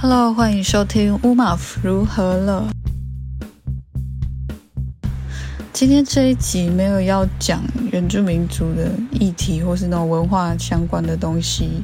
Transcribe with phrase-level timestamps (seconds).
[0.00, 2.68] Hello，欢迎收听乌马夫如何了。
[5.72, 7.60] 今天这一集没有要讲
[7.90, 11.82] 原住民族的议题，或是那种文化相关的东西。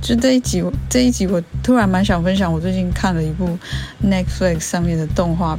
[0.00, 3.58] 就这一集，这一集我突然蛮想分享，我最近看了一部
[4.00, 5.58] Netflix 上面的动画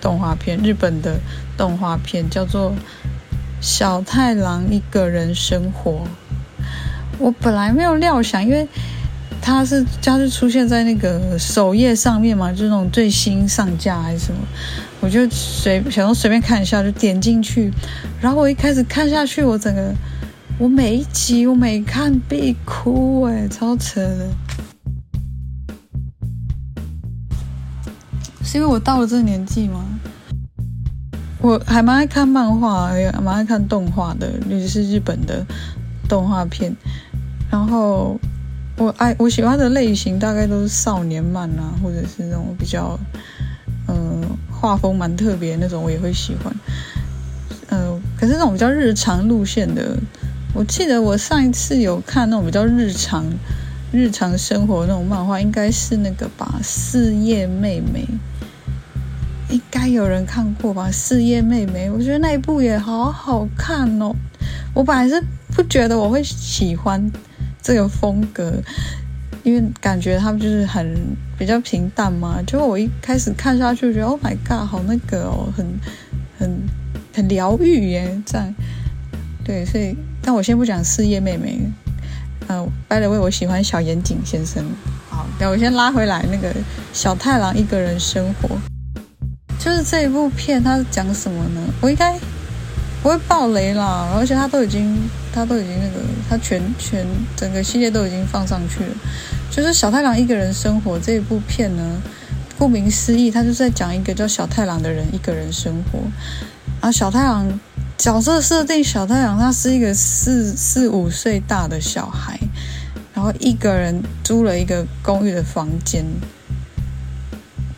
[0.00, 1.20] 动画片，日本的
[1.58, 2.70] 动画片，叫做
[3.60, 5.90] 《小太郎一个人生活》。
[7.18, 8.66] 我本来没有料想，因为。
[9.42, 14.38] 它是，它是出现在那个首页上面嘛，就是那种最新上架还是什么？
[15.00, 17.72] 我就随想说随便看一下，就点进去。
[18.20, 19.92] 然后我一开始看下去，我整个
[20.58, 24.28] 我每一集我每看必哭哎，超扯的。
[28.44, 29.84] 是因为我到了这个年纪吗？
[31.40, 35.44] 我还蛮爱看漫画，也蛮爱看动画的，尤其是日本的
[36.08, 36.76] 动画片。
[37.50, 38.20] 然后。
[38.80, 42.98] 我爱我喜欢的类型大概都是少年漫啊，或者是那种比较，
[43.88, 46.50] 嗯、呃，画风蛮特别那种，我也会喜欢。
[47.68, 49.98] 嗯、呃，可是那种比较日常路线的，
[50.54, 53.22] 我记得我上一次有看那种比较日常、
[53.92, 58.08] 日常生活那种漫画，应该是那个吧，《四叶妹妹》，
[59.52, 64.10] 应该有人看过吧，《四叶妹妹》，我觉得那一部也好好看哦。
[64.72, 65.22] 我本来是
[65.54, 67.12] 不觉得我会喜欢。
[67.62, 68.52] 这个风格，
[69.42, 70.96] 因为感觉他们就是很
[71.38, 72.40] 比较平淡嘛。
[72.46, 75.66] 就我一开始看下去，觉得 Oh my God，好那个哦，很
[76.38, 76.62] 很
[77.14, 78.54] 很疗愈耶，这样。
[79.44, 81.60] 对，所以但我先不讲事业妹妹。
[82.48, 84.64] 嗯、呃，by the way，我喜欢小严谨先生。
[85.08, 86.54] 好，那我先拉回来那个
[86.92, 88.48] 小太郎一个人生活，
[89.58, 91.60] 就是这一部片，它是讲什么呢？
[91.80, 92.18] 我应该。
[93.02, 94.94] 不会爆雷啦，而且他都已经，
[95.32, 98.94] 他都已经那个，他全全整个系列都已经放上去了。
[99.50, 102.00] 就是小太郎一个人生活这一部片呢，
[102.58, 106.00] 顾名思义，他就是在讲一个叫小太郎的人一个人生活。
[106.80, 107.60] 啊，小太郎
[107.98, 112.38] 角色设定，小太郎他是一个四四五岁大的小孩，
[113.14, 116.04] 然后一个人租了一个公寓的房间。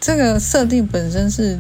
[0.00, 1.58] 这个设定本身是。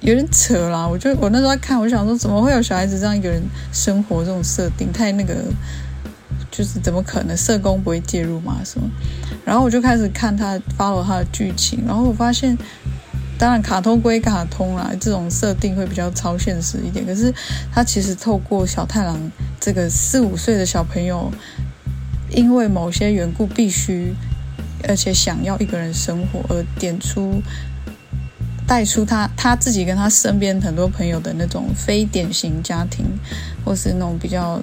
[0.00, 4.90] 有点扯啦，我就我那时候在看，我想说，怎么会有小孩子这样一个人生活这种设定？
[4.90, 5.34] 太那个，
[6.50, 7.36] 就是怎么可能？
[7.36, 8.62] 社工不会介入吗？
[8.64, 8.88] 什么？
[9.44, 12.56] 然后我就开始看他 follow 他的剧情，然后我发现，
[13.38, 17.04] 当然卡通归卡通啦，这种设定会比较超现实一点。
[17.04, 17.30] 可是
[17.70, 19.18] 他其实透过小太郎
[19.60, 21.30] 这个四五岁的小朋友，
[22.30, 24.14] 因为某些缘故必须，
[24.88, 27.42] 而且想要一个人生活，而点出。
[28.70, 33.04] 带出他他自己跟他身边很多朋友的那种非典型家庭，
[33.64, 34.62] 或是那种比较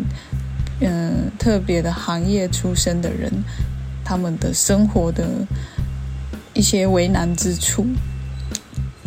[0.80, 3.30] 嗯、特别的行业出身的人，
[4.06, 5.28] 他们的生活的
[6.54, 7.86] 一些为难之处。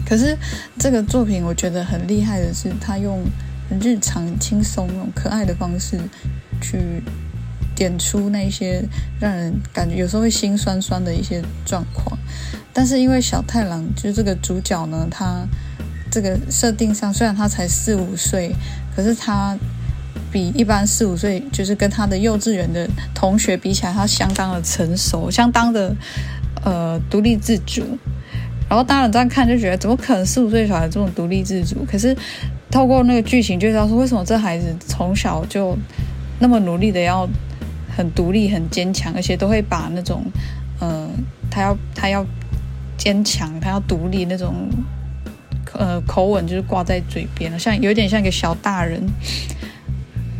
[0.04, 0.36] 可是
[0.78, 3.24] 这个作品我觉得很厉害的是，他用
[3.80, 5.98] 日常轻松那种可爱的方式
[6.60, 7.02] 去
[7.74, 8.84] 点出那些
[9.18, 12.18] 让人感觉有时候会心酸酸的一些状况。
[12.72, 15.44] 但是因为小太郎就是这个主角呢，他
[16.10, 18.54] 这个设定上虽然他才四五岁，
[18.94, 19.56] 可是他
[20.32, 25.94] 比一般四五岁就是跟他的幼稚园的同学比起来，他相当的成熟，相当的
[26.64, 27.82] 呃独立自主。
[28.68, 31.84] 然后当然这样看就觉得，怎么可能四五岁小孩这么独立自主？
[31.90, 32.16] 可是
[32.70, 35.76] 透过那个剧情就知道说，为什么这孩子从小就
[36.38, 37.28] 那么努力的要
[37.96, 40.24] 很独立、很坚强，而且都会把那种
[40.78, 41.08] 呃，
[41.50, 42.24] 他要他要。
[43.00, 44.68] 坚强，他要独立那种，
[45.72, 49.00] 呃，口吻就是挂在嘴边了，像有点像一个小大人，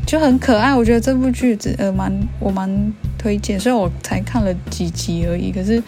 [0.07, 0.77] 就很可爱。
[0.77, 2.69] 我觉得这部剧子呃蛮我蛮
[3.17, 5.83] 推荐，虽然我才看了几集而已，可是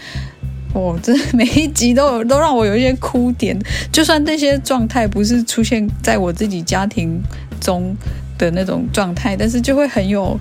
[0.73, 3.55] 我这每一集都有都让我有一些哭点。
[3.93, 7.21] 就算那些状态不是出现在我自己家庭
[7.61, 7.95] 中
[8.39, 10.41] 的那种状态，但是就会很有，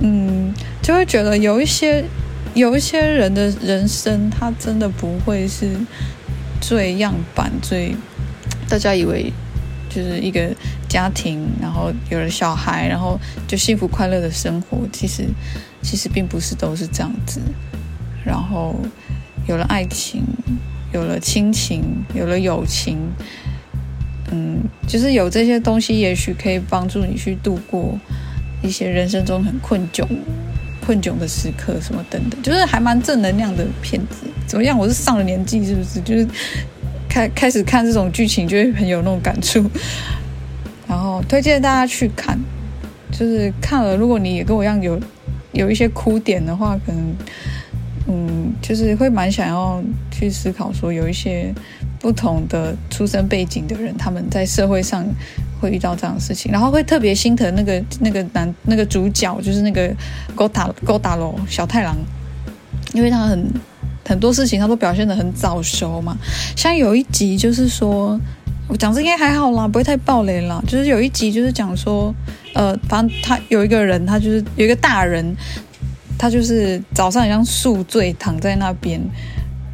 [0.00, 2.02] 嗯，就会觉得有一些。
[2.54, 5.74] 有一些人的人生，他真的不会是
[6.60, 7.96] 最样板、最
[8.68, 9.32] 大家以为
[9.88, 10.50] 就是一个
[10.88, 13.18] 家庭，然后有了小孩，然后
[13.48, 14.78] 就幸福快乐的生活。
[14.92, 15.24] 其实，
[15.82, 17.40] 其实并不是都是这样子。
[18.24, 18.76] 然后
[19.48, 20.22] 有了爱情，
[20.92, 21.82] 有了亲情，
[22.14, 22.98] 有了友情，
[24.30, 27.98] 嗯，就是有这些东西，也许可以帮助你去度过
[28.62, 30.06] 一些人生中很困窘。
[30.84, 34.26] 困窘的时刻，什么等等，就是还蛮正能量的片子。
[34.46, 34.76] 怎么样？
[34.78, 36.00] 我是上了年纪，是不是？
[36.00, 36.26] 就是
[37.08, 39.64] 开开始看这种剧情，就会很有那种感触。
[40.88, 42.38] 然后推荐大家去看，
[43.10, 45.00] 就是看了，如果你也跟我一样有
[45.52, 47.14] 有一些哭点的话，可能
[48.08, 51.54] 嗯，就是会蛮想要去思考说，有一些
[51.98, 55.06] 不同的出生背景的人，他们在社会上
[55.62, 59.90] 会遇到这样的事情，然后会特别心疼那个那个男那个主角，就是那个
[60.34, 61.96] 勾塔勾塔罗小太郎，
[62.92, 63.48] 因为他很
[64.04, 66.16] 很多事情他都表现得很早熟嘛，
[66.56, 68.20] 像有一集就是说。
[68.68, 70.62] 我讲这应该还好啦，不会太暴雷啦。
[70.66, 72.14] 就是有一集，就是讲说，
[72.54, 75.36] 呃，反正他有一个人，他就是有一个大人，
[76.16, 78.98] 他就是早上好像宿醉躺在那边，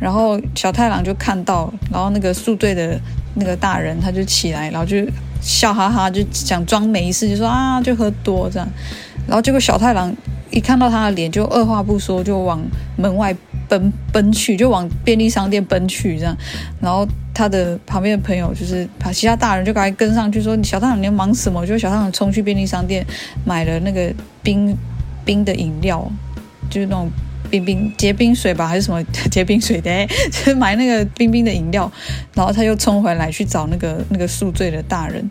[0.00, 2.98] 然后小太郎就看到，然后那个宿醉的
[3.38, 4.96] 那个大人他就起来，然后就
[5.40, 8.68] 笑哈哈，就想装没事，就说啊，就喝多这样，
[9.26, 10.14] 然后结果小太郎
[10.50, 12.60] 一看到他的脸，就二话不说就往
[12.96, 13.34] 门外
[13.68, 16.36] 奔奔去，就往便利商店奔去这样，
[16.80, 17.06] 然后。
[17.38, 23.06] 他的旁边的朋友就是把其他大人就赶快跟上去说：“你小太郎你要忙什么？”就小太郎冲去便利商店
[23.44, 24.12] 买了那个
[24.42, 24.76] 冰
[25.24, 26.10] 冰的饮料，
[26.68, 27.08] 就是那种
[27.50, 30.06] 冰冰结冰水吧，还是什么结冰水的？
[30.30, 31.90] 就是买那个冰冰的饮料，
[32.34, 35.28] 然后他又冲回来去找那个那个宿醉的大人，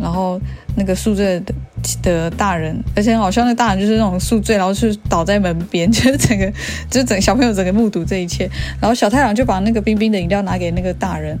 [0.00, 0.40] 然后
[0.76, 1.54] 那个宿醉的。
[2.00, 6.50] 的大人，而且好像那大人就是那种宿醉，然后是倒在门边，就是整个，
[6.88, 8.48] 就是整小朋友整个目睹这一切，
[8.80, 11.38] 然后小太郎就把那个冰冰的饮料拿给那个大人，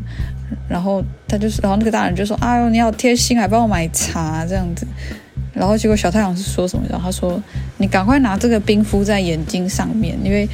[0.68, 4.86] 然后他就是，然后那个大人就说：“哎呦，你好贴心，还帮我买茶这样子。”
[5.54, 6.84] 然后结果小太郎是说什么？
[6.90, 7.40] 然后他说
[7.78, 10.48] ：“你赶快拿这个冰敷在眼睛上面，因为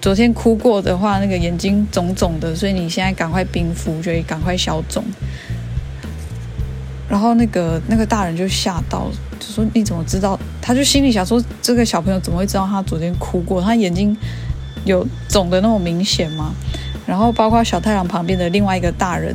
[0.00, 5.04] 昨天哭过的话，那个眼睛肿肿的，所以你现在赶快冰敷，就会赶快消肿。”
[7.08, 10.38] 然后那个那个大人就吓到，就说你怎么知道？
[10.60, 13.62] 他就心里想说，这个小朋友怎么会知道他昨天哭过？
[13.62, 14.14] 他眼睛
[14.84, 16.54] 有肿的那么明显吗？
[17.06, 19.34] 然后包括小太郎旁边的另外一个大人，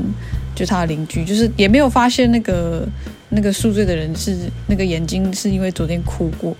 [0.54, 2.88] 就他的邻居，就是也没有发现那个
[3.35, 4.38] 那个宿醉的人是
[4.68, 6.56] 那个眼睛是因为昨天哭过。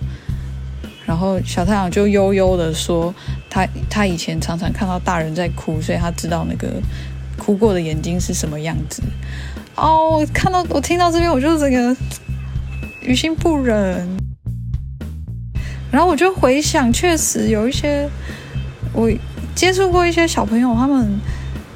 [1.06, 3.14] 然后小太阳就悠悠的说，
[3.50, 6.80] 他他以前常常看到大人在哭，所以他知道那个
[7.36, 9.02] 哭过的眼睛是什么样子。
[9.76, 11.96] 哦，我看到我听到这边，我就整个
[13.02, 14.08] 于心不忍。
[15.90, 18.08] 然后我就回想，确实有一些
[18.92, 19.10] 我
[19.54, 21.20] 接触过一些小朋友，他们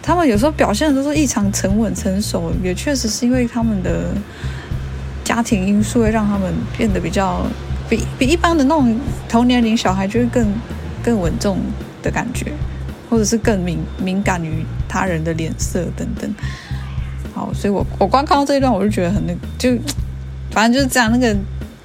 [0.02, 4.14] 他们有时候表现的都是异常沉稳成熟，也确实是因为他们的
[5.38, 7.46] 家庭因素会让他们变得比较
[7.88, 8.98] 比比一般的那种
[9.28, 10.52] 同年龄小孩就会更
[11.00, 11.60] 更稳重
[12.02, 12.46] 的感觉，
[13.08, 16.28] 或者是更敏敏感于他人的脸色等等。
[17.32, 19.78] 好，所以我我光看到这一段，我就觉得很那，就
[20.50, 21.08] 反正就是这样。
[21.12, 21.32] 那个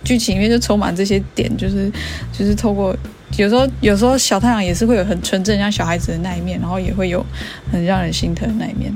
[0.03, 1.91] 剧情里面就充满这些点，就是
[2.31, 2.97] 就是透过
[3.37, 7.23] 有时候有时候小太阳也是会有很纯正像小孩子的那一面，然后也会有
[7.71, 8.91] 很让人心疼的那一面。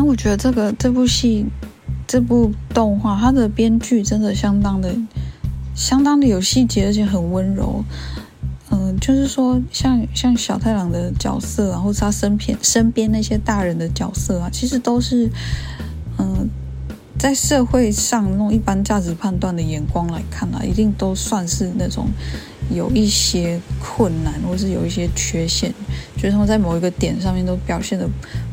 [0.00, 1.44] 那我觉得这个这部戏
[2.06, 4.96] 这部动画，它的编剧真的相当的
[5.74, 7.84] 相当的有细节，而且很温柔。
[8.70, 15.28] 嗯，就是说像，像小太郎的角色啊，或是他身边身边那些大人的角色啊，其实都是，
[16.18, 16.48] 嗯，
[17.18, 22.06] 在社会上用一般价值判断的眼光来看啊，一定都算是那种
[22.70, 25.74] 有一些困难，或是有一些缺陷，
[26.16, 28.08] 就是他们在某一个点上面都表现的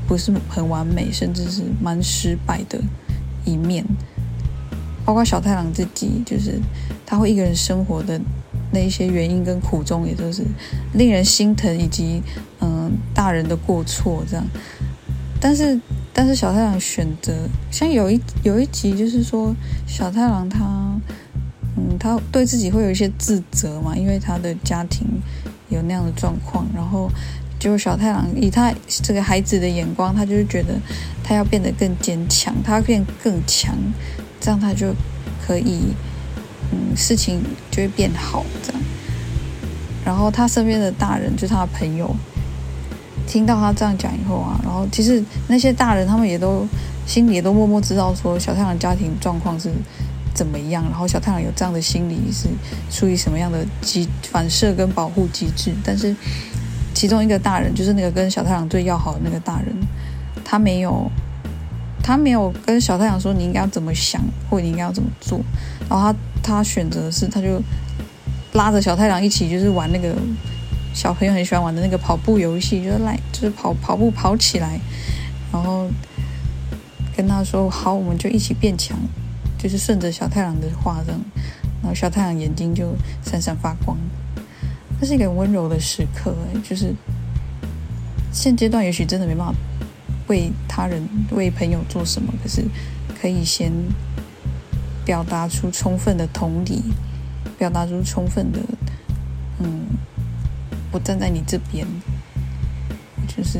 [0.07, 2.79] 不是很完美，甚至是蛮失败的
[3.45, 3.85] 一面。
[5.05, 6.59] 包括小太郎自己，就是
[7.05, 8.19] 他会一个人生活的。
[8.69, 10.43] 那一些原因跟苦衷，也都是
[10.93, 12.21] 令人心疼，以及
[12.59, 14.45] 嗯大人的过错这样。
[15.39, 15.79] 但是，
[16.11, 17.33] 但是小太郎选择，
[17.71, 19.55] 像有一有一集，就是说
[19.87, 20.65] 小太郎他
[21.77, 25.07] 嗯他对自己会有一些自责嘛，因为他的家庭
[25.69, 27.09] 有那样的状况，然后
[27.59, 30.79] 就小太郎以他这个孩子的眼光，他就是觉得
[31.23, 33.75] 他要变得更坚强，他要变更强，
[34.39, 34.93] 这样他就
[35.45, 35.93] 可以。
[36.69, 38.81] 嗯，事情就会变好这样。
[40.03, 42.13] 然后他身边的大人，就是他的朋友，
[43.25, 46.67] 听到他这样讲以后啊，然后其实那些大人他们也都
[47.05, 49.71] 心里也都默默知道说小太郎家庭状况是
[50.33, 52.49] 怎么样，然后小太郎有这样的心理是
[52.91, 55.71] 出于什么样的机反射跟保护机制。
[55.85, 56.13] 但是
[56.97, 59.67] 其中一个大人，就是那个跟小太郎最要好的那个大人，
[60.43, 61.11] 他没有。
[62.01, 65.41] 他没有跟小太阳说，你应该要怎么想，或者你应该要怎么做，
[65.89, 67.61] 然后他他选择是，他就
[68.53, 70.15] 拉着小太阳一起，就是玩那个
[70.93, 74.79] 小朋友很喜欢玩的那个跑步游戏，就是来就是跑跑步跑起来，
[75.51, 75.89] 然后
[77.13, 78.97] 跟他说好，我们就一起变强，
[79.57, 81.19] 就是顺着小太阳的话这样，
[81.81, 83.97] 然后小太阳眼睛就闪闪发光，
[84.99, 86.93] 这是一个温柔的时刻，就是
[88.31, 89.53] 现阶段也许真的没办法。
[90.27, 92.33] 为他人、为朋友做什么？
[92.43, 92.61] 可是
[93.21, 93.71] 可以先
[95.05, 96.83] 表达出充分的同理，
[97.57, 98.59] 表达出充分的
[99.59, 99.85] 嗯，
[100.91, 101.87] 我站在你这边，
[103.25, 103.59] 就是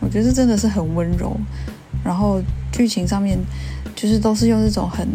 [0.00, 1.38] 我觉得真的是很温柔。
[2.02, 2.40] 然后
[2.72, 3.38] 剧情上面
[3.94, 5.06] 就是都是用这种很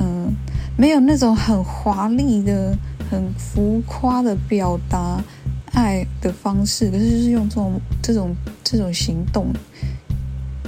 [0.00, 0.34] 嗯，
[0.76, 2.76] 没有那种很华丽的、
[3.10, 5.22] 很浮夸的表达
[5.72, 9.52] 爱的方式，可是就是用这种这种这种行动，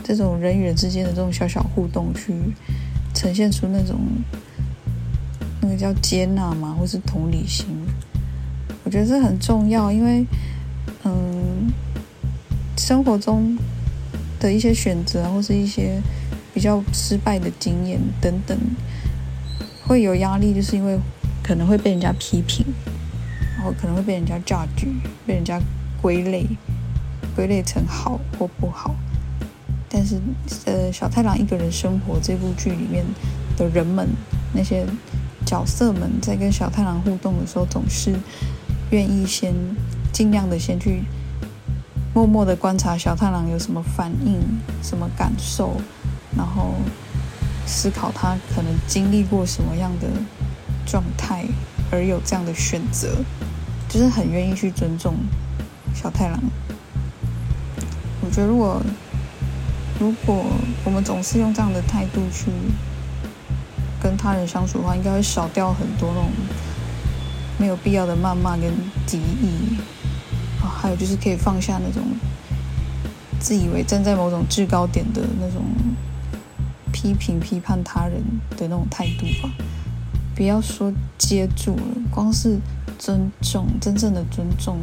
[0.03, 2.33] 这种人与人之间的这种小小互动去
[3.15, 3.99] 呈现出那种。
[5.61, 7.67] 那个叫接纳嘛，或是同理心，
[8.85, 10.25] 我觉得这很重要，因为，
[11.03, 11.69] 嗯，
[12.77, 13.59] 生活中
[14.39, 16.01] 的一些选择，或是一些
[16.55, 18.57] 比较失败的经验等等，
[19.85, 20.97] 会有压力，就是因为
[21.49, 22.63] 可能会被人家批评，
[23.57, 24.87] 然后可能会被人家 judge，
[25.27, 25.59] 被人家
[26.03, 26.47] 归类，
[27.35, 28.95] 归类成好或不好。
[29.89, 30.21] 但是，
[30.67, 33.03] 呃，小太郎一个人生活这部剧里面
[33.57, 34.07] 的人们，
[34.53, 34.85] 那些。
[35.47, 38.15] 角色们在跟小太郎互动的时候，总是
[38.91, 39.55] 愿意先
[40.13, 41.03] 尽量的先去
[42.13, 44.39] 默默的观察小太郎有什么反应、
[44.83, 45.81] 什么感受，
[46.37, 46.75] 然后
[47.65, 50.09] 思考他可能经历过什么样的
[50.91, 51.45] 状态，
[51.93, 53.09] 而有这样的选择，
[53.89, 55.15] 就是很愿意去尊重
[55.95, 56.41] 小太郎。
[58.23, 58.83] 我觉得，如果
[60.01, 60.45] 如果
[60.85, 62.51] 我们总是用这样的态度去。
[64.01, 66.31] 跟他人相处的话，应该会少掉很多那种
[67.59, 68.73] 没有必要的谩骂跟
[69.09, 69.77] 敌意
[70.63, 72.05] 啊，还有就是可以放下那种
[73.41, 75.65] 自以为站在某种制高点的那种
[76.93, 79.51] 批评、批判他人的那种态度吧。
[80.39, 82.57] 不要说接住了，光是
[82.97, 84.79] 尊重，真正的尊重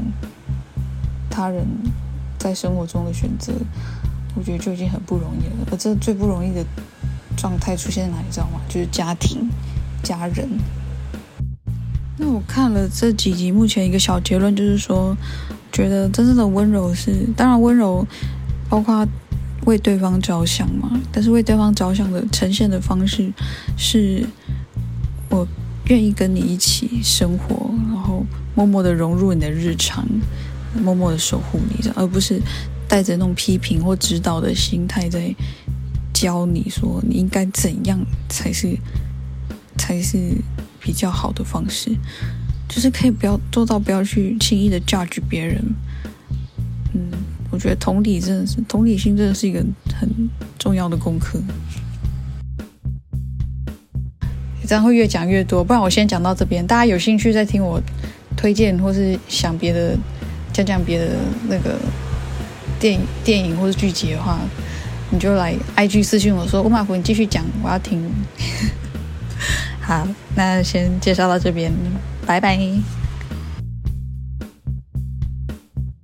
[1.30, 1.66] 他人
[2.38, 3.54] 在生活中的选择，
[4.36, 5.68] 我觉得就已经很不容易了。
[5.72, 6.62] 而这最不容易的。
[7.38, 8.62] 状态出现在哪里，知道吗？
[8.70, 9.50] 就是家庭、
[10.02, 10.50] 家人。
[12.18, 15.16] 那我看了这几集，目前一个小结论就是说，
[15.70, 18.08] 觉得真正的温柔是，当然温柔
[18.70, 19.06] 包括
[19.66, 23.32] 为对方着想嘛，但是为对方着想的呈现的方式，
[23.78, 24.26] 是
[25.30, 25.48] 我
[25.88, 30.06] 愿意跟你一起生活，然后默默的融入你的日常，
[30.84, 32.42] 默默的守护你，而不是
[32.88, 35.34] 带着那种批评或指导的心态在。
[36.18, 38.74] 教你说你应该怎样才是
[39.78, 40.18] 才是
[40.80, 41.92] 比较好的方式，
[42.70, 45.62] 就是可以不要做到不要去轻易的 judge 别人。
[46.94, 47.12] 嗯，
[47.52, 49.60] 我觉得同理真的是同理心真的是一个
[50.00, 50.10] 很
[50.58, 51.38] 重要的功课。
[54.66, 56.66] 这样会越讲越多，不然我先讲到这边。
[56.66, 57.80] 大家有兴趣再听我
[58.36, 59.96] 推荐或是想别的
[60.52, 61.12] 讲讲别的
[61.48, 61.76] 那个
[62.80, 64.40] 电影电影或是剧集的话。
[65.12, 68.02] 你就来 IG 私信我说吴马虎，你继续讲，我要听。
[69.80, 70.06] 好，
[70.36, 71.72] 那先介绍到这边，
[72.26, 72.58] 拜拜。